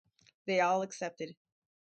They 0.45 0.61
all 0.61 0.81
accepted. 0.81 1.35